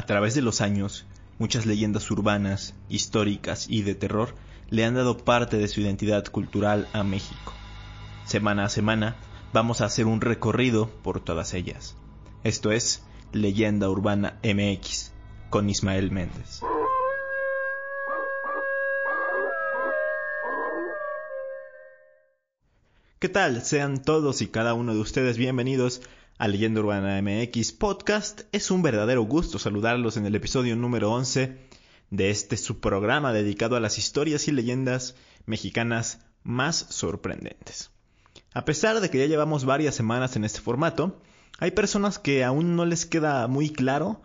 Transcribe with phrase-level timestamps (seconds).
[0.00, 1.04] A través de los años,
[1.38, 4.34] muchas leyendas urbanas, históricas y de terror
[4.70, 7.52] le han dado parte de su identidad cultural a México.
[8.24, 9.16] Semana a semana
[9.52, 11.96] vamos a hacer un recorrido por todas ellas.
[12.44, 13.02] Esto es
[13.34, 15.12] Leyenda Urbana MX
[15.50, 16.62] con Ismael Méndez.
[23.18, 23.60] ¿Qué tal?
[23.60, 26.00] Sean todos y cada uno de ustedes bienvenidos
[26.40, 28.40] a Leyenda Urbana MX Podcast.
[28.50, 31.58] Es un verdadero gusto saludarlos en el episodio número 11
[32.08, 37.90] de este subprograma dedicado a las historias y leyendas mexicanas más sorprendentes.
[38.54, 41.20] A pesar de que ya llevamos varias semanas en este formato,
[41.58, 44.22] hay personas que aún no les queda muy claro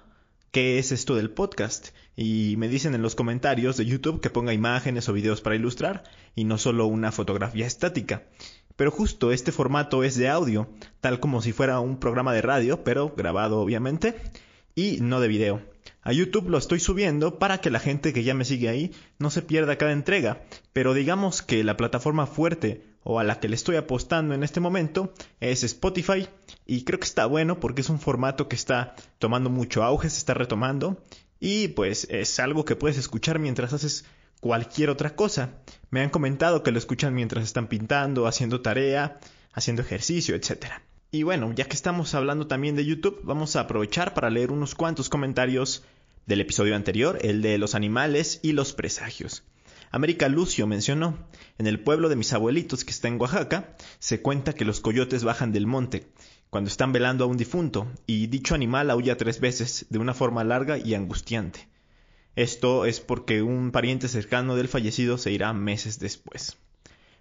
[0.52, 4.54] qué es esto del podcast y me dicen en los comentarios de YouTube que ponga
[4.54, 8.24] imágenes o videos para ilustrar y no solo una fotografía estática.
[8.76, 10.68] Pero justo este formato es de audio,
[11.02, 14.16] tal como si fuera un programa de radio, pero grabado obviamente,
[14.76, 15.62] y no de video.
[16.02, 19.32] A YouTube lo estoy subiendo para que la gente que ya me sigue ahí no
[19.32, 23.56] se pierda cada entrega, pero digamos que la plataforma fuerte o a la que le
[23.56, 26.28] estoy apostando en este momento es Spotify
[26.66, 30.20] y creo que está bueno porque es un formato que está tomando mucho auge, se
[30.20, 31.02] está retomando
[31.40, 34.06] y pues es algo que puedes escuchar mientras haces
[34.42, 35.56] cualquier otra cosa.
[35.96, 39.18] Me han comentado que lo escuchan mientras están pintando, haciendo tarea,
[39.54, 40.66] haciendo ejercicio, etc.
[41.10, 44.76] Y bueno, ya que estamos hablando también de YouTube, vamos a aprovechar para leer unos
[44.76, 45.86] cuantos comentarios
[46.26, 49.46] del episodio anterior, el de los animales y los presagios.
[49.90, 51.18] América Lucio mencionó,
[51.58, 55.24] en el pueblo de mis abuelitos que está en Oaxaca, se cuenta que los coyotes
[55.24, 56.10] bajan del monte
[56.50, 60.44] cuando están velando a un difunto, y dicho animal aúlla tres veces, de una forma
[60.44, 61.70] larga y angustiante.
[62.36, 66.58] Esto es porque un pariente cercano del fallecido se irá meses después.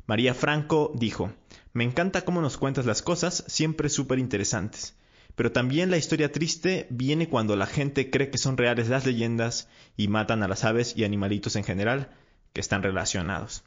[0.06, 1.32] María Franco dijo,
[1.72, 4.96] Me encanta cómo nos cuentas las cosas, siempre súper interesantes.
[5.36, 9.68] Pero también la historia triste viene cuando la gente cree que son reales las leyendas
[9.96, 12.10] y matan a las aves y animalitos en general
[12.52, 13.64] que están relacionados.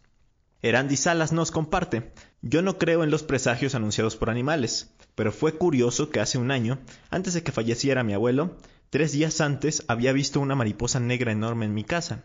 [0.61, 2.11] Erandi Salas nos comparte,
[2.41, 6.51] yo no creo en los presagios anunciados por animales, pero fue curioso que hace un
[6.51, 6.79] año,
[7.09, 8.55] antes de que falleciera mi abuelo,
[8.89, 12.23] Tres días antes había visto una mariposa negra enorme en mi casa.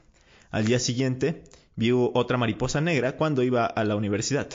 [0.53, 1.43] Al día siguiente
[1.75, 4.49] vi otra mariposa negra cuando iba a la universidad.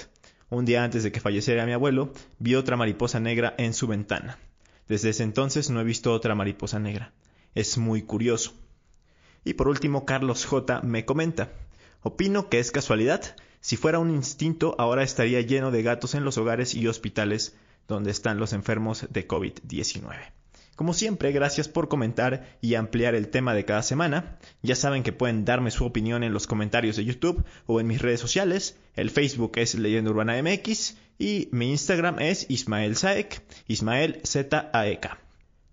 [0.50, 4.40] Un día antes de que falleciera mi abuelo, vi otra mariposa negra en su ventana.
[4.88, 7.12] Desde ese entonces no he visto otra mariposa negra.
[7.56, 8.53] Es muy curioso.
[9.44, 10.81] Y por último, Carlos J.
[10.84, 11.51] me comenta.
[12.03, 13.35] Opino que es casualidad.
[13.59, 17.57] Si fuera un instinto, ahora estaría lleno de gatos en los hogares y hospitales
[17.90, 20.37] donde están los enfermos de COVID-19.
[20.78, 24.38] Como siempre, gracias por comentar y ampliar el tema de cada semana.
[24.62, 28.00] Ya saben que pueden darme su opinión en los comentarios de YouTube o en mis
[28.00, 28.78] redes sociales.
[28.94, 34.88] El Facebook es Leyenda Urbana MX y mi Instagram es Ismael Saek, Ismael Z A
[34.88, 35.00] e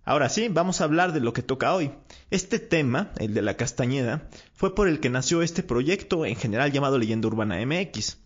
[0.06, 1.90] Ahora sí, vamos a hablar de lo que toca hoy.
[2.30, 6.72] Este tema, el de la Castañeda, fue por el que nació este proyecto en general
[6.72, 8.16] llamado Leyenda Urbana MX.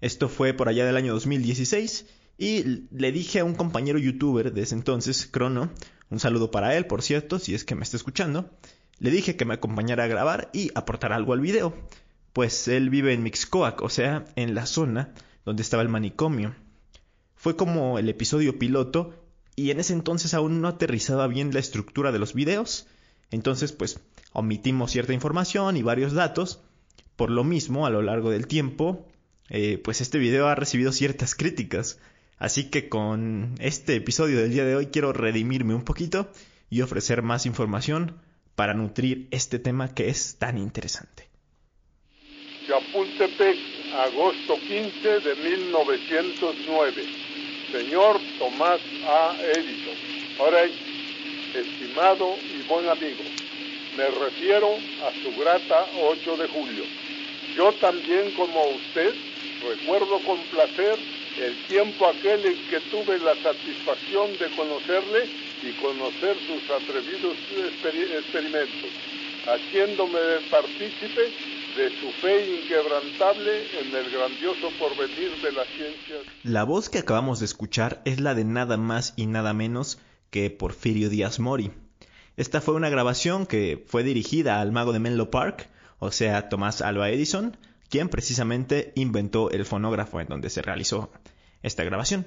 [0.00, 2.06] Esto fue por allá del año 2016
[2.40, 5.68] y le dije a un compañero youtuber de ese entonces, Crono,
[6.08, 8.48] un saludo para él, por cierto, si es que me está escuchando.
[8.98, 11.74] Le dije que me acompañara a grabar y aportar algo al video,
[12.32, 15.12] pues él vive en Mixcoac, o sea, en la zona
[15.44, 16.54] donde estaba el manicomio.
[17.34, 19.12] Fue como el episodio piloto
[19.54, 22.86] y en ese entonces aún no aterrizaba bien la estructura de los videos,
[23.30, 24.00] entonces pues
[24.32, 26.62] omitimos cierta información y varios datos.
[27.16, 29.06] Por lo mismo, a lo largo del tiempo,
[29.50, 31.98] eh, pues este video ha recibido ciertas críticas
[32.40, 36.32] Así que con este episodio del día de hoy quiero redimirme un poquito
[36.70, 38.18] y ofrecer más información
[38.54, 41.28] para nutrir este tema que es tan interesante.
[42.66, 43.58] Chapultepec,
[43.94, 47.02] agosto 15 de 1909.
[47.72, 49.36] Señor Tomás A.
[49.38, 49.96] Edison.
[50.38, 53.22] Ahora, estimado y buen amigo,
[53.98, 54.68] me refiero
[55.04, 56.84] a su grata 8 de julio.
[57.54, 59.12] Yo también, como usted,
[59.62, 65.28] recuerdo con placer el tiempo aquel en que tuve la satisfacción de conocerle
[65.62, 67.36] y conocer sus atrevidos
[68.18, 68.90] experimentos,
[69.46, 70.18] haciéndome
[70.50, 71.32] partícipe
[71.76, 76.20] de su fe inquebrantable en el grandioso porvenir de las ciencias.
[76.42, 79.98] La voz que acabamos de escuchar es la de nada más y nada menos
[80.30, 81.70] que Porfirio Díaz Mori.
[82.36, 85.68] Esta fue una grabación que fue dirigida al mago de Menlo Park,
[85.98, 87.56] o sea, Tomás Alba Edison,
[87.90, 91.12] quien precisamente inventó el fonógrafo en donde se realizó
[91.62, 92.26] esta grabación.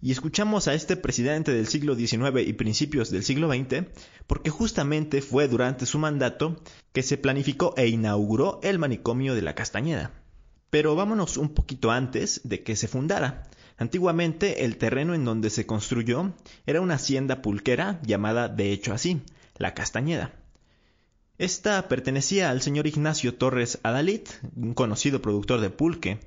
[0.00, 3.86] Y escuchamos a este presidente del siglo XIX y principios del siglo XX
[4.26, 6.60] porque justamente fue durante su mandato
[6.92, 10.10] que se planificó e inauguró el manicomio de la Castañeda.
[10.70, 13.44] Pero vámonos un poquito antes de que se fundara.
[13.78, 16.34] Antiguamente el terreno en donde se construyó
[16.66, 19.22] era una hacienda pulquera llamada de hecho así,
[19.56, 20.34] La Castañeda.
[21.38, 24.22] Esta pertenecía al señor Ignacio Torres Adalid,
[24.56, 26.18] un conocido productor de pulque.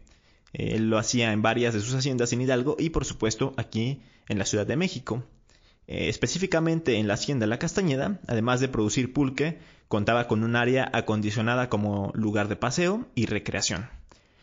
[0.54, 4.38] Él lo hacía en varias de sus haciendas en Hidalgo y por supuesto aquí en
[4.38, 5.24] la Ciudad de México.
[5.88, 9.58] Eh, específicamente en la hacienda La Castañeda, además de producir pulque,
[9.88, 13.90] contaba con un área acondicionada como lugar de paseo y recreación.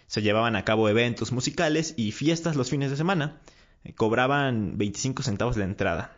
[0.09, 3.41] Se llevaban a cabo eventos musicales y fiestas los fines de semana.
[3.85, 6.17] Eh, cobraban 25 centavos de entrada.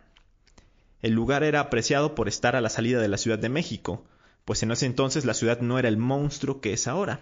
[1.03, 4.07] El lugar era apreciado por estar a la salida de la Ciudad de México,
[4.49, 7.21] pues en ese entonces la ciudad no era el monstruo que es ahora.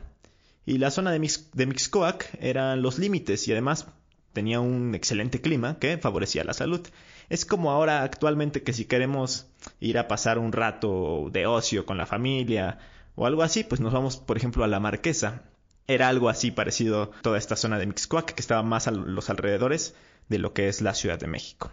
[0.64, 3.88] Y la zona de, Mixcoac eran los límites y además
[4.32, 6.86] tenía un excelente clima que favorecía la salud.
[7.28, 9.48] Es como ahora actualmente que si queremos
[9.80, 12.78] ir a pasar un rato de ocio con la familia
[13.16, 15.42] o algo así, pues nos vamos por ejemplo a la Marquesa.
[15.88, 19.96] Era algo así parecido toda esta zona de Mixcoac que estaba más a los alrededores
[20.28, 21.72] de lo que es la Ciudad de México.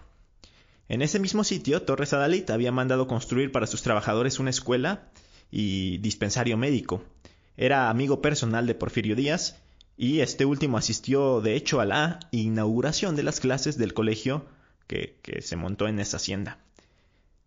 [0.90, 5.12] En ese mismo sitio, Torres Adalid había mandado construir para sus trabajadores una escuela
[5.56, 7.04] y dispensario médico.
[7.58, 9.62] Era amigo personal de Porfirio Díaz
[9.96, 14.48] y este último asistió de hecho a la inauguración de las clases del colegio
[14.88, 16.58] que, que se montó en esa hacienda.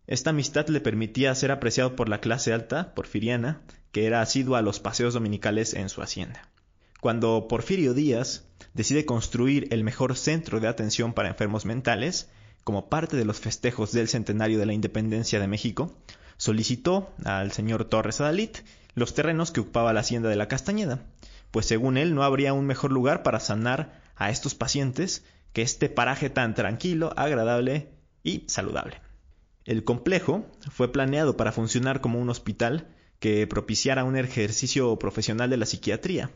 [0.07, 3.59] Esta amistad le permitía ser apreciado por la clase alta porfiriana,
[3.91, 6.47] que era asidua a los paseos dominicales en su hacienda.
[7.01, 12.29] Cuando Porfirio Díaz decide construir el mejor centro de atención para enfermos mentales,
[12.67, 15.95] como parte de los festejos del centenario de la independencia de México,
[16.35, 18.49] solicitó al señor Torres Adalid
[18.93, 20.99] los terrenos que ocupaba la hacienda de la Castañeda,
[21.51, 25.23] pues según él no habría un mejor lugar para sanar a estos pacientes
[25.53, 27.87] que este paraje tan tranquilo, agradable
[28.21, 28.99] y saludable.
[29.63, 35.55] El complejo fue planeado para funcionar como un hospital que propiciara un ejercicio profesional de
[35.55, 36.31] la psiquiatría.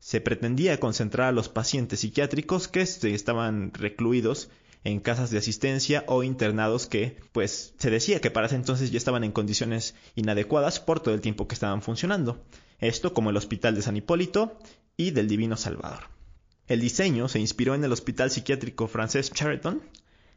[0.00, 4.50] Se pretendía concentrar a los pacientes psiquiátricos que estaban recluidos
[4.84, 8.98] en casas de asistencia o internados que, pues, se decía que para ese entonces ya
[8.98, 12.44] estaban en condiciones inadecuadas por todo el tiempo que estaban funcionando.
[12.78, 14.58] Esto como el Hospital de San Hipólito
[14.96, 16.04] y del Divino Salvador.
[16.66, 19.82] El diseño se inspiró en el Hospital Psiquiátrico francés Chariton,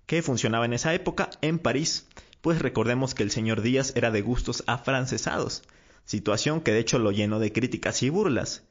[0.05, 2.07] que funcionaba en esa época en París,
[2.41, 5.63] pues recordemos que el señor Díaz era de gustos afrancesados,
[6.05, 8.63] situación que de hecho lo llenó de críticas y burlas.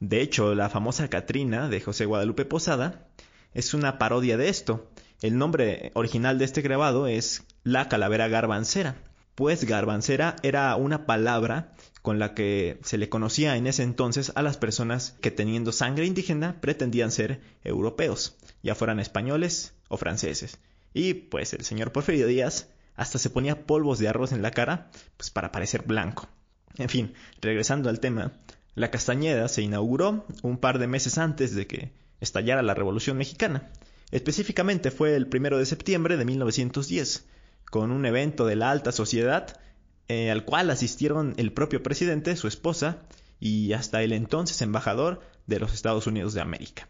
[0.00, 3.06] De hecho, la famosa Catrina de José Guadalupe Posada
[3.54, 4.90] es una parodia de esto,
[5.24, 8.96] el nombre original de este grabado es la calavera garbancera,
[9.34, 11.72] pues garbancera era una palabra
[12.02, 16.04] con la que se le conocía en ese entonces a las personas que teniendo sangre
[16.04, 20.58] indígena pretendían ser europeos, ya fueran españoles o franceses.
[20.92, 24.90] Y pues el señor Porfirio Díaz hasta se ponía polvos de arroz en la cara
[25.16, 26.28] pues para parecer blanco.
[26.76, 28.32] En fin, regresando al tema,
[28.74, 33.70] la Castañeda se inauguró un par de meses antes de que estallara la Revolución Mexicana
[34.14, 37.26] Específicamente fue el primero de septiembre de 1910,
[37.64, 39.58] con un evento de la alta sociedad
[40.06, 43.02] eh, al cual asistieron el propio presidente, su esposa
[43.40, 46.88] y hasta el entonces embajador de los Estados Unidos de América.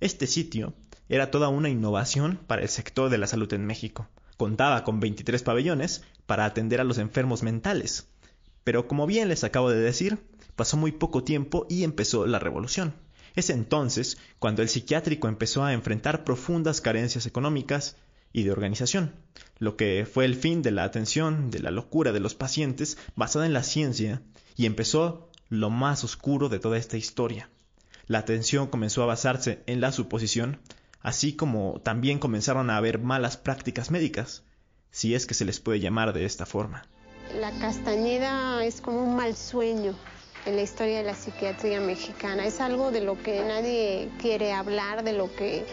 [0.00, 0.74] Este sitio
[1.08, 4.06] era toda una innovación para el sector de la salud en México.
[4.36, 8.10] Contaba con 23 pabellones para atender a los enfermos mentales.
[8.64, 10.18] Pero como bien les acabo de decir,
[10.56, 12.92] pasó muy poco tiempo y empezó la revolución.
[13.36, 17.96] Es entonces cuando el psiquiátrico empezó a enfrentar profundas carencias económicas
[18.32, 19.14] y de organización,
[19.58, 23.46] lo que fue el fin de la atención de la locura de los pacientes basada
[23.46, 24.22] en la ciencia
[24.56, 27.50] y empezó lo más oscuro de toda esta historia.
[28.06, 30.58] La atención comenzó a basarse en la suposición,
[31.02, 34.44] así como también comenzaron a haber malas prácticas médicas,
[34.90, 36.88] si es que se les puede llamar de esta forma.
[37.38, 39.94] La castañeda es como un mal sueño,
[40.46, 42.46] en la historia de la psiquiatría mexicana.
[42.46, 45.64] Es algo de lo que nadie quiere hablar, de lo que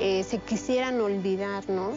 [0.00, 1.92] eh, se quisieran olvidar, ¿no?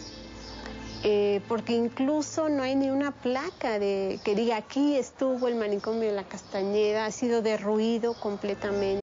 [1.05, 6.09] Eh, porque incluso no hay ni una placa de que diga aquí estuvo el manicomio
[6.09, 9.02] de la Castañeda, ha sido derruido completamente.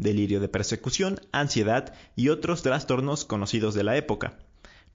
[0.00, 4.38] delirio de persecución, ansiedad y otros trastornos conocidos de la época.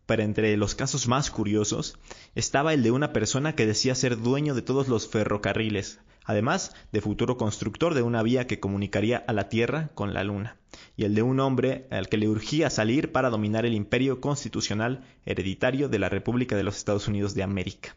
[0.05, 1.97] Pero entre los casos más curiosos
[2.35, 7.01] estaba el de una persona que decía ser dueño de todos los ferrocarriles, además de
[7.01, 10.57] futuro constructor de una vía que comunicaría a la Tierra con la Luna,
[10.95, 15.03] y el de un hombre al que le urgía salir para dominar el imperio constitucional
[15.25, 17.95] hereditario de la República de los Estados Unidos de América.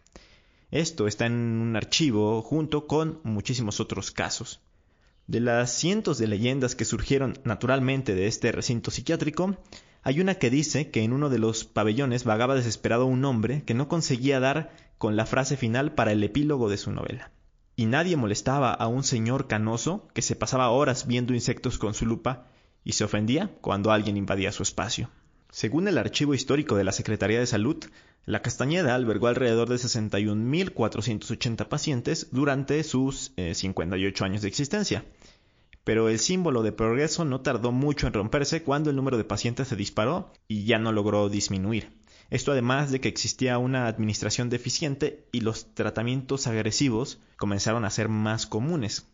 [0.70, 4.60] Esto está en un archivo junto con muchísimos otros casos.
[5.28, 9.58] De las cientos de leyendas que surgieron naturalmente de este recinto psiquiátrico,
[10.02, 13.74] hay una que dice que en uno de los pabellones vagaba desesperado un hombre que
[13.74, 17.30] no conseguía dar con la frase final para el epílogo de su novela.
[17.76, 22.06] Y nadie molestaba a un señor canoso que se pasaba horas viendo insectos con su
[22.06, 22.46] lupa
[22.82, 25.10] y se ofendía cuando alguien invadía su espacio.
[25.50, 27.82] Según el archivo histórico de la Secretaría de Salud,
[28.26, 35.04] la Castañeda albergó alrededor de 61.480 pacientes durante sus 58 años de existencia.
[35.84, 39.68] Pero el símbolo de progreso no tardó mucho en romperse cuando el número de pacientes
[39.68, 41.90] se disparó y ya no logró disminuir.
[42.28, 48.10] Esto además de que existía una administración deficiente y los tratamientos agresivos comenzaron a ser
[48.10, 49.06] más comunes.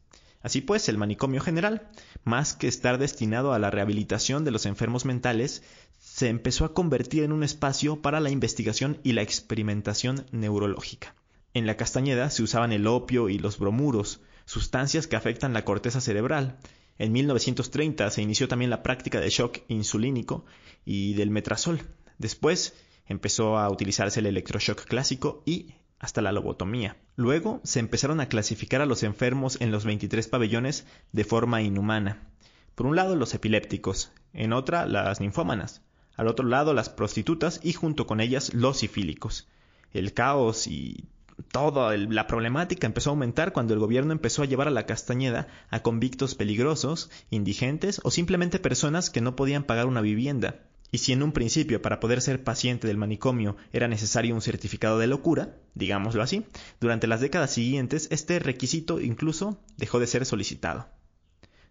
[0.44, 1.88] Así pues, el manicomio general,
[2.22, 5.62] más que estar destinado a la rehabilitación de los enfermos mentales,
[5.98, 11.14] se empezó a convertir en un espacio para la investigación y la experimentación neurológica.
[11.54, 16.02] En la Castañeda se usaban el opio y los bromuros, sustancias que afectan la corteza
[16.02, 16.58] cerebral.
[16.98, 20.44] En 1930 se inició también la práctica del shock insulínico
[20.84, 21.80] y del metrazol.
[22.18, 22.74] Después
[23.06, 25.72] empezó a utilizarse el electroshock clásico y
[26.04, 26.98] hasta la lobotomía.
[27.16, 32.28] Luego se empezaron a clasificar a los enfermos en los 23 pabellones de forma inhumana.
[32.74, 35.80] Por un lado los epilépticos, en otra las ninfómanas,
[36.16, 39.48] al otro lado las prostitutas y junto con ellas los sifílicos.
[39.94, 41.06] El caos y
[41.50, 45.48] toda la problemática empezó a aumentar cuando el gobierno empezó a llevar a la Castañeda
[45.70, 50.60] a convictos peligrosos, indigentes o simplemente personas que no podían pagar una vivienda.
[50.94, 55.00] Y si en un principio para poder ser paciente del manicomio era necesario un certificado
[55.00, 56.46] de locura, digámoslo así,
[56.78, 60.86] durante las décadas siguientes este requisito incluso dejó de ser solicitado.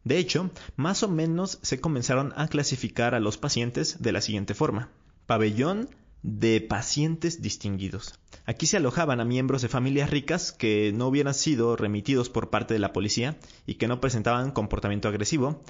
[0.04, 4.56] De hecho, más o menos se comenzaron a clasificar a los pacientes de la siguiente
[4.56, 4.90] forma.
[5.26, 5.88] Pabellón
[6.22, 8.20] de pacientes distinguidos.
[8.46, 12.74] Aquí se alojaban a miembros de familias ricas que no hubieran sido remitidos por parte
[12.74, 15.64] de la policía y que no presentaban comportamiento agresivo,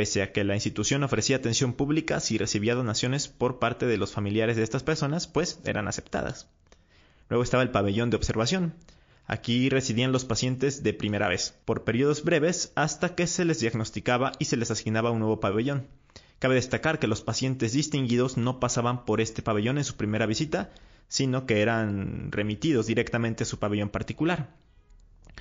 [0.00, 4.12] pese a que la institución ofrecía atención pública si recibía donaciones por parte de los
[4.12, 6.48] familiares de estas personas, pues eran aceptadas.
[7.28, 8.72] Luego estaba el pabellón de observación.
[9.26, 14.32] Aquí residían los pacientes de primera vez, por periodos breves hasta que se les diagnosticaba
[14.38, 15.86] y se les asignaba un nuevo pabellón.
[16.38, 20.70] Cabe destacar que los pacientes distinguidos no pasaban por este pabellón en su primera visita,
[21.08, 24.56] sino que eran remitidos directamente a su pabellón particular.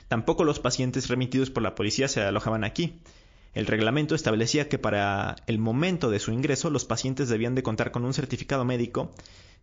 [0.10, 3.00] Tampoco los pacientes remitidos por la policía se alojaban aquí.
[3.54, 7.92] El reglamento establecía que para el momento de su ingreso los pacientes debían de contar
[7.92, 9.12] con un certificado médico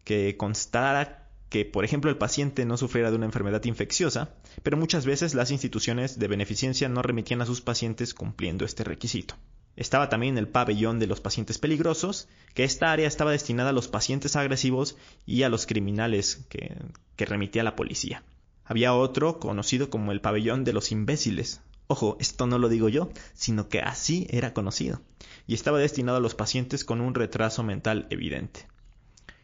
[0.05, 4.31] que constara que, por ejemplo, el paciente no sufriera de una enfermedad infecciosa,
[4.63, 9.37] pero muchas veces las instituciones de beneficencia no remitían a sus pacientes cumpliendo este requisito.
[9.77, 13.89] Estaba también el pabellón de los pacientes peligrosos, que esta área estaba destinada a los
[13.89, 16.77] pacientes agresivos y a los criminales que,
[17.15, 18.25] que remitía la policía.
[18.65, 21.61] Había otro conocido como el pabellón de los imbéciles.
[21.89, 25.01] Ojo, esto no lo digo yo, sino que así era conocido,
[25.47, 28.67] y estaba destinado a los pacientes con un retraso mental evidente.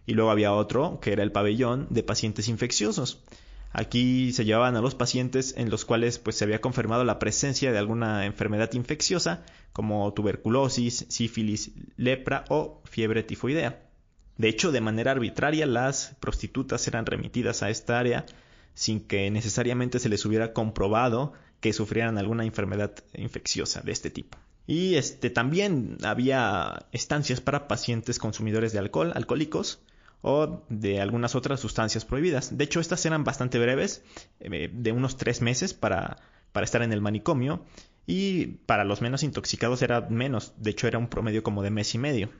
[0.06, 3.22] Y luego había otro, que era el pabellón de pacientes infecciosos.
[3.70, 7.72] Aquí se llevaban a los pacientes en los cuales pues, se había confirmado la presencia
[7.72, 13.88] de alguna enfermedad infecciosa, como tuberculosis, sífilis, lepra o fiebre tifoidea.
[14.37, 18.26] De hecho, de manera arbitraria, las prostitutas eran remitidas a esta área
[18.75, 21.32] sin que necesariamente se les hubiera comprobado
[21.62, 24.37] que sufrieran alguna enfermedad infecciosa de este tipo.
[24.66, 29.81] Y este también había estancias para pacientes consumidores de alcohol, alcohólicos,
[30.23, 32.57] o de algunas otras sustancias prohibidas.
[32.59, 34.02] De hecho, estas eran bastante breves,
[34.40, 36.19] eh, de unos tres meses para,
[36.50, 37.64] para estar en el manicomio,
[38.07, 41.95] y para los menos intoxicados era menos, de hecho era un promedio como de mes
[41.95, 42.31] y medio.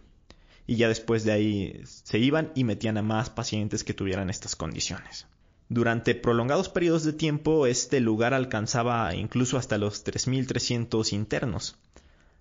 [0.67, 4.57] Y ya después de ahí se iban y metían a más pacientes que tuvieran estas
[4.57, 5.26] condiciones.
[5.73, 11.76] Durante prolongados periodos de tiempo, este lugar alcanzaba incluso hasta los 3.300 internos.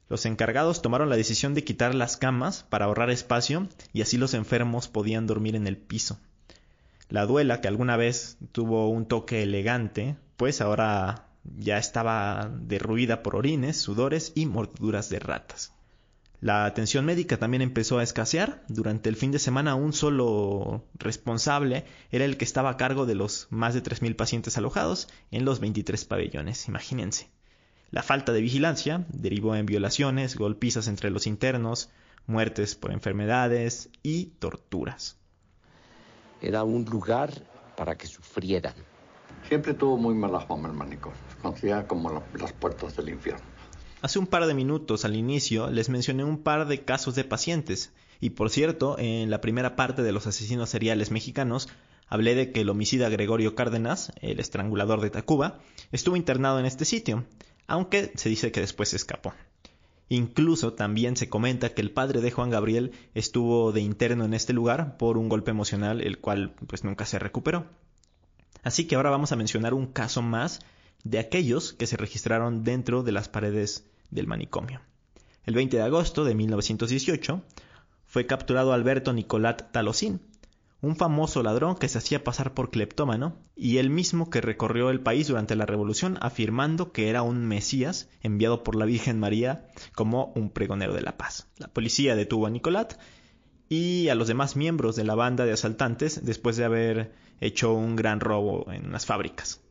[0.10, 4.34] Los encargados tomaron la decisión de quitar las camas para ahorrar espacio y así los
[4.34, 6.20] enfermos podían dormir en el piso.
[7.08, 13.38] La duela, que alguna vez tuvo un toque elegante, pues ahora ya estaba derruida por
[13.38, 15.72] orines, sudores y morduras de ratas.
[16.41, 18.63] La atención médica también empezó a escasear.
[18.67, 23.13] Durante el fin de semana un solo responsable era el que estaba a cargo de
[23.13, 27.29] los más de 3.000 pacientes alojados en los 23 pabellones, imagínense.
[27.91, 31.91] La falta de vigilancia derivó en violaciones, golpizas entre los internos,
[32.25, 35.17] muertes por enfermedades y torturas.
[36.41, 37.29] Era un lugar
[37.77, 38.74] para que sufrieran.
[39.48, 43.50] Siempre tuvo muy mala fama el manicomio, conocía como las puertas del infierno.
[44.01, 47.93] Hace un par de minutos al inicio les mencioné un par de casos de pacientes,
[48.20, 51.70] y por cierto, en la primera parte de los asesinos seriales mexicanos,
[52.08, 55.60] hablé de que el homicida Gregorio Cárdenas, el estrangulador de Tacuba,
[55.91, 57.25] estuvo internado en este sitio,
[57.67, 59.36] aunque se dice que después se escapó.
[60.10, 64.51] Incluso también se comenta que el padre de Juan Gabriel estuvo de interno en este
[64.51, 67.67] lugar por un golpe emocional, el cual pues nunca se recuperó.
[68.63, 70.60] Así que ahora vamos a mencionar un caso más
[71.03, 74.81] de aquellos que se registraron dentro de las paredes del manicomio.
[75.46, 77.41] El 20 de agosto de 1918
[78.05, 80.22] fue capturado Alberto Nicolat Talosín,
[80.81, 85.00] un famoso ladrón que se hacía pasar por cleptómano y el mismo que recorrió el
[85.00, 90.34] país durante la Revolución afirmando que era un Mesías enviado por la Virgen María como
[90.36, 91.48] un pregonero de la paz.
[91.58, 92.96] La policía detuvo a Nicolat
[93.70, 97.96] y a los demás miembros de la banda de asaltantes después de haber hecho un
[97.96, 99.62] gran robo en unas fábricas.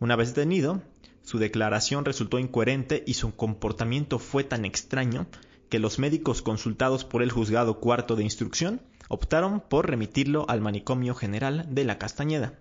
[0.00, 0.82] Una vez detenido,
[1.22, 5.26] su declaración resultó incoherente y su comportamiento fue tan extraño
[5.68, 11.14] que los médicos consultados por el juzgado cuarto de instrucción optaron por remitirlo al manicomio
[11.14, 12.58] general de la Castañeda.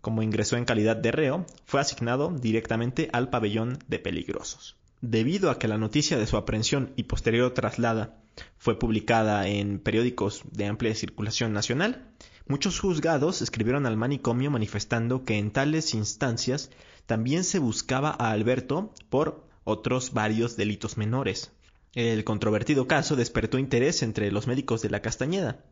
[0.00, 4.76] Como ingresó en calidad de reo, fue asignado directamente al pabellón de peligrosos.
[5.00, 8.16] Debido a que la noticia de su aprehensión y posterior traslada
[8.56, 12.08] fue publicada en periódicos de amplia circulación nacional,
[12.46, 16.70] muchos juzgados escribieron al manicomio manifestando que en tales instancias
[17.06, 21.52] también se buscaba a Alberto por otros varios delitos menores.
[21.94, 25.64] El controvertido caso despertó interés entre los médicos de la Castañeda.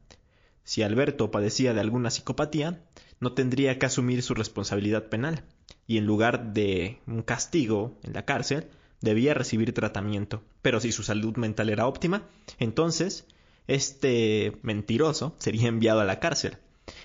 [0.64, 2.80] Si Alberto padecía de alguna psicopatía,
[3.18, 5.44] no tendría que asumir su responsabilidad penal,
[5.86, 8.68] y en lugar de un castigo en la cárcel,
[9.00, 10.42] debía recibir tratamiento.
[10.62, 13.26] Pero si su salud mental era óptima, entonces
[13.66, 16.58] este mentiroso sería enviado a la cárcel.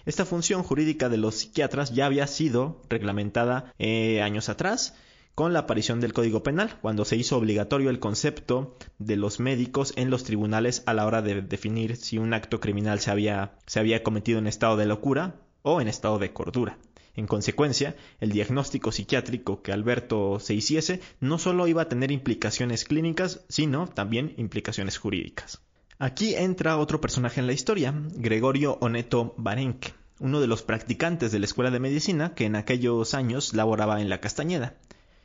[0.06, 4.96] Esta función jurídica de los psiquiatras ya había sido reglamentada eh, años atrás
[5.36, 9.93] con la aparición del Código Penal, cuando se hizo obligatorio el concepto de los médicos
[9.96, 13.80] en los tribunales a la hora de definir si un acto criminal se había, se
[13.80, 16.80] había cometido en estado de locura o en estado de cordura.
[17.13, 22.84] En consecuencia, el diagnóstico psiquiátrico que Alberto se hiciese no solo iba a tener implicaciones
[22.84, 25.62] clínicas, sino también implicaciones jurídicas.
[26.00, 31.40] Aquí entra otro personaje en la historia, Gregorio Oneto Barenque, uno de los practicantes de
[31.40, 34.76] la Escuela de Medicina que en aquellos años laboraba en la Castañeda.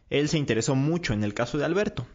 [0.09, 2.07] Él se interesó mucho en el caso de Alberto.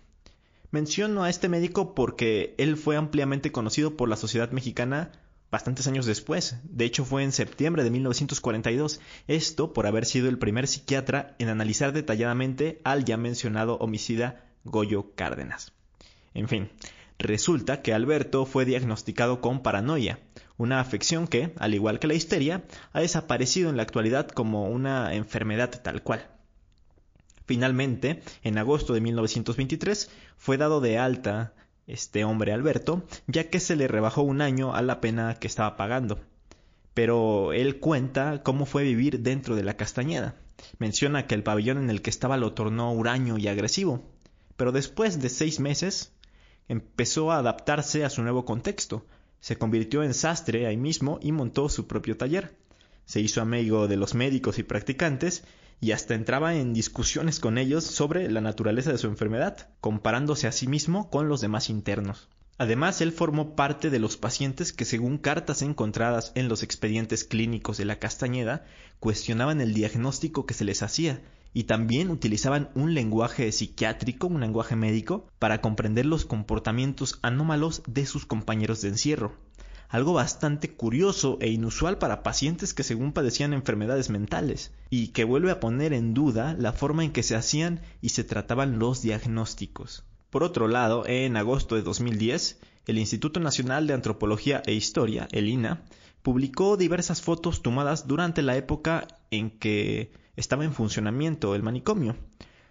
[0.71, 5.11] Menciono a este médico porque él fue ampliamente conocido por la sociedad mexicana
[5.51, 6.55] bastantes años después.
[6.63, 8.99] De hecho, fue en septiembre de 1942.
[9.27, 15.13] Esto por haber sido el primer psiquiatra en analizar detalladamente al ya mencionado homicida Goyo
[15.13, 15.73] Cárdenas.
[16.33, 16.69] En fin,
[17.19, 20.19] resulta que Alberto fue diagnosticado con paranoia,
[20.57, 25.13] una afección que, al igual que la histeria, ha desaparecido en la actualidad como una
[25.13, 26.27] enfermedad tal cual.
[27.45, 31.53] Finalmente, en agosto de 1923, fue dado de alta
[31.87, 35.77] este hombre Alberto, ya que se le rebajó un año a la pena que estaba
[35.77, 36.19] pagando.
[36.93, 40.35] Pero él cuenta cómo fue vivir dentro de la castañeda.
[40.79, 44.03] Menciona que el pabellón en el que estaba lo tornó huraño y agresivo,
[44.57, 46.11] pero después de seis meses
[46.67, 49.05] empezó a adaptarse a su nuevo contexto.
[49.39, 52.55] Se convirtió en sastre ahí mismo y montó su propio taller.
[53.05, 55.43] Se hizo amigo de los médicos y practicantes
[55.79, 60.51] y hasta entraba en discusiones con ellos sobre la naturaleza de su enfermedad, comparándose a
[60.51, 62.27] sí mismo con los demás internos.
[62.57, 67.77] Además, él formó parte de los pacientes que, según cartas encontradas en los expedientes clínicos
[67.77, 68.65] de la Castañeda,
[68.99, 71.21] cuestionaban el diagnóstico que se les hacía
[71.53, 78.05] y también utilizaban un lenguaje psiquiátrico, un lenguaje médico, para comprender los comportamientos anómalos de
[78.05, 79.33] sus compañeros de encierro
[79.89, 85.51] algo bastante curioso e inusual para pacientes que según padecían enfermedades mentales, y que vuelve
[85.51, 90.03] a poner en duda la forma en que se hacían y se trataban los diagnósticos.
[90.29, 95.47] Por otro lado, en agosto de 2010, el Instituto Nacional de Antropología e Historia, el
[95.47, 95.83] INA,
[96.21, 102.15] publicó diversas fotos tomadas durante la época en que estaba en funcionamiento el manicomio.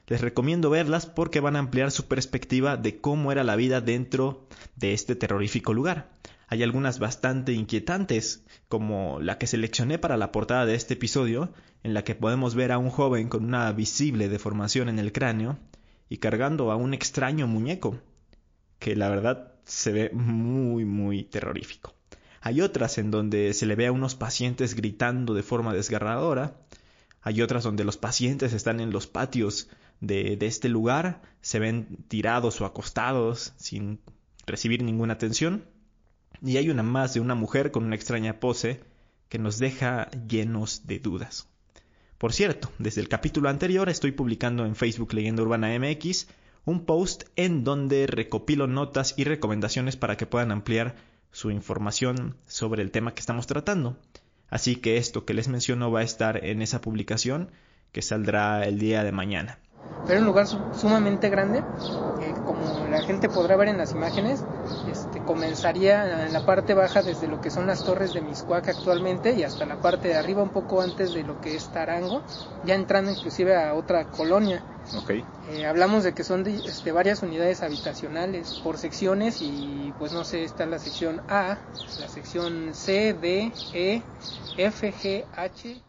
[0.07, 4.47] Les recomiendo verlas porque van a ampliar su perspectiva de cómo era la vida dentro
[4.77, 6.13] de este terrorífico lugar.
[6.49, 11.93] Hay algunas bastante inquietantes, como la que seleccioné para la portada de este episodio, en
[11.93, 15.59] la que podemos ver a un joven con una visible deformación en el cráneo
[16.09, 17.99] y cargando a un extraño muñeco,
[18.79, 21.96] que la verdad se ve muy muy terrorífico.
[22.47, 26.55] Hay otras en donde se le ve a unos pacientes gritando de forma desgarradora,
[27.21, 29.69] hay otras donde los pacientes están en los patios
[30.01, 33.99] de, este lugar, se ven tirados o acostados sin
[34.47, 35.65] recibir ninguna atención,
[36.41, 38.81] y hay una más de una mujer con una extraña pose
[39.29, 41.49] que nos deja llenos de dudas.
[42.17, 46.29] Por cierto, desde el capítulo anterior estoy publicando en Facebook Leyenda Urbana MX
[46.65, 50.95] un post en donde recopilo notas y recomendaciones para que puedan ampliar
[51.37, 53.99] su información sobre el tema que estamos tratando.
[54.49, 57.51] Así que esto que les menciono va a estar en esa publicación
[57.93, 59.59] que saldrá el día de mañana.
[60.07, 64.45] Pero un lugar sumamente grande, eh, como la gente podrá ver en las imágenes,
[64.91, 69.33] este, comenzaría en la parte baja desde lo que son las torres de Miscuac actualmente
[69.33, 72.23] y hasta la parte de arriba un poco antes de lo que es Tarango,
[72.65, 74.63] ya entrando inclusive a otra colonia.
[75.03, 75.25] Okay.
[75.51, 80.23] Eh, hablamos de que son de, este, varias unidades habitacionales por secciones y pues no
[80.23, 81.59] sé, está la sección A,
[82.01, 84.03] la sección C, D, E,
[84.57, 85.83] F, G, H.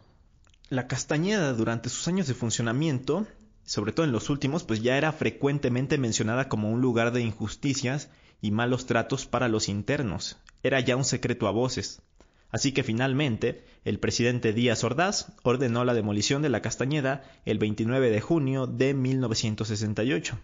[0.69, 3.27] La Castañeda durante sus años de funcionamiento
[3.67, 8.09] sobre todo en los últimos, pues ya era frecuentemente mencionada como un lugar de injusticias
[8.41, 10.37] y malos tratos para los internos.
[10.63, 12.01] Era ya un secreto a voces.
[12.49, 18.09] Así que finalmente, el presidente Díaz Ordaz ordenó la demolición de la Castañeda el 29
[18.09, 20.39] de junio de 1968.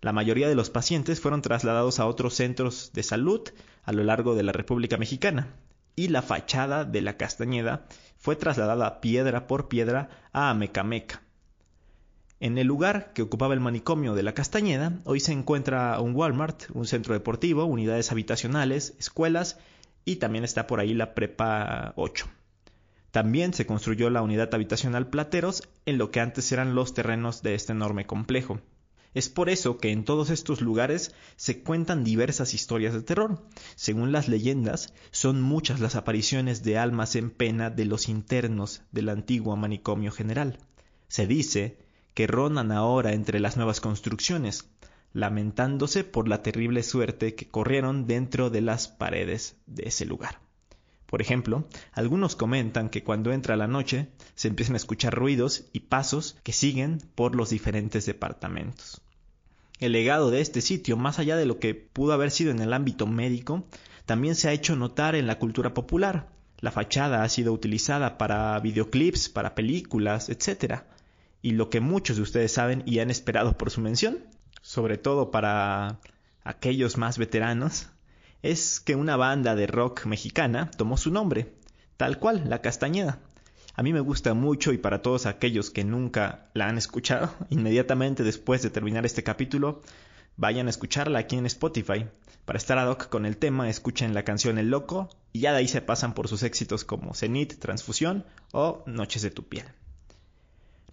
[0.00, 3.42] La mayoría de los pacientes fueron trasladados a otros centros de salud
[3.82, 5.48] a lo largo de la República Mexicana,
[5.94, 7.84] y la fachada de la Castañeda
[8.16, 11.20] fue trasladada piedra por piedra a Amecameca,
[12.40, 16.70] en el lugar que ocupaba el manicomio de la Castañeda, hoy se encuentra un Walmart,
[16.72, 19.58] un centro deportivo, unidades habitacionales, escuelas
[20.06, 22.26] y también está por ahí la Prepa 8.
[23.10, 27.54] También se construyó la unidad habitacional Plateros en lo que antes eran los terrenos de
[27.54, 28.60] este enorme complejo.
[29.12, 33.44] Es por eso que en todos estos lugares se cuentan diversas historias de terror.
[33.74, 39.10] Según las leyendas, son muchas las apariciones de almas en pena de los internos del
[39.10, 40.58] antiguo manicomio general.
[41.08, 41.89] Se dice
[42.20, 44.68] que ronan ahora entre las nuevas construcciones,
[45.14, 50.38] lamentándose por la terrible suerte que corrieron dentro de las paredes de ese lugar.
[51.06, 55.80] Por ejemplo, algunos comentan que cuando entra la noche se empiezan a escuchar ruidos y
[55.80, 59.00] pasos que siguen por los diferentes departamentos.
[59.78, 62.74] El legado de este sitio, más allá de lo que pudo haber sido en el
[62.74, 63.64] ámbito médico,
[64.04, 66.28] también se ha hecho notar en la cultura popular.
[66.58, 70.82] La fachada ha sido utilizada para videoclips, para películas, etc
[71.42, 74.18] y lo que muchos de ustedes saben y han esperado por su mención,
[74.62, 75.98] sobre todo para
[76.44, 77.88] aquellos más veteranos,
[78.42, 81.52] es que una banda de rock mexicana tomó su nombre,
[81.96, 83.18] tal cual, La Castañeda.
[83.74, 88.22] A mí me gusta mucho y para todos aquellos que nunca la han escuchado, inmediatamente
[88.22, 89.82] después de terminar este capítulo,
[90.36, 92.06] vayan a escucharla aquí en Spotify.
[92.44, 95.58] Para estar ad hoc con el tema, escuchen la canción El Loco y ya de
[95.58, 99.66] ahí se pasan por sus éxitos como Zenit, Transfusión o Noches de tu piel.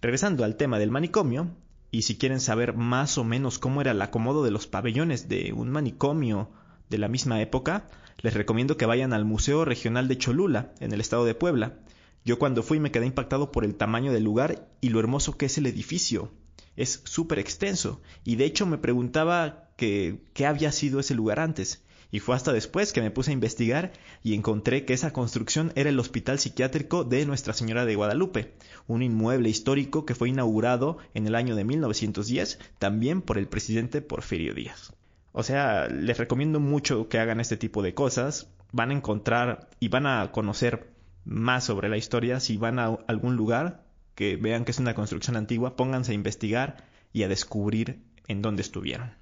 [0.00, 1.50] Regresando al tema del manicomio,
[1.90, 5.52] y si quieren saber más o menos cómo era el acomodo de los pabellones de
[5.52, 6.50] un manicomio
[6.88, 11.00] de la misma época, les recomiendo que vayan al Museo Regional de Cholula, en el
[11.00, 11.78] estado de Puebla.
[12.24, 15.46] Yo cuando fui me quedé impactado por el tamaño del lugar y lo hermoso que
[15.46, 16.32] es el edificio.
[16.76, 21.82] Es súper extenso, y de hecho me preguntaba qué había sido ese lugar antes.
[22.10, 23.92] Y fue hasta después que me puse a investigar
[24.22, 28.54] y encontré que esa construcción era el Hospital Psiquiátrico de Nuestra Señora de Guadalupe,
[28.86, 34.00] un inmueble histórico que fue inaugurado en el año de 1910 también por el presidente
[34.00, 34.92] Porfirio Díaz.
[35.32, 38.50] O sea, les recomiendo mucho que hagan este tipo de cosas.
[38.72, 40.92] Van a encontrar y van a conocer
[41.24, 45.36] más sobre la historia si van a algún lugar que vean que es una construcción
[45.36, 49.12] antigua, pónganse a investigar y a descubrir en dónde estuvieron.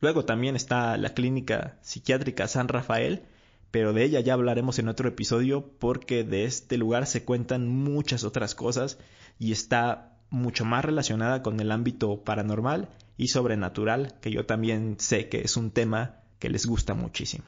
[0.00, 3.22] Luego también está la clínica psiquiátrica San Rafael,
[3.70, 8.24] pero de ella ya hablaremos en otro episodio porque de este lugar se cuentan muchas
[8.24, 8.98] otras cosas
[9.38, 15.28] y está mucho más relacionada con el ámbito paranormal y sobrenatural, que yo también sé
[15.28, 17.44] que es un tema que les gusta muchísimo.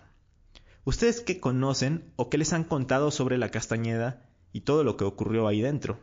[0.84, 5.04] ¿Ustedes qué conocen o qué les han contado sobre la Castañeda y todo lo que
[5.04, 6.00] ocurrió ahí dentro?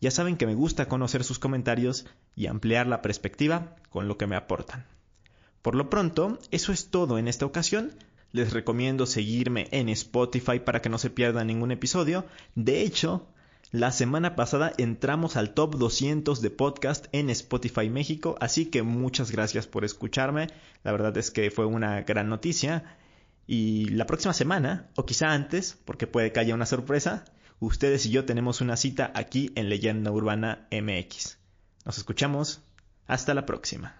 [0.00, 4.26] Ya saben que me gusta conocer sus comentarios y ampliar la perspectiva con lo que
[4.26, 4.86] me aportan.
[5.62, 7.92] Por lo pronto, eso es todo en esta ocasión.
[8.32, 12.24] Les recomiendo seguirme en Spotify para que no se pierdan ningún episodio.
[12.54, 13.26] De hecho,
[13.72, 19.30] la semana pasada entramos al top 200 de podcast en Spotify México, así que muchas
[19.30, 20.48] gracias por escucharme.
[20.82, 22.96] La verdad es que fue una gran noticia.
[23.46, 27.24] Y la próxima semana, o quizá antes, porque puede que haya una sorpresa,
[27.58, 31.38] ustedes y yo tenemos una cita aquí en Leyenda Urbana MX.
[31.84, 32.62] Nos escuchamos.
[33.06, 33.99] Hasta la próxima.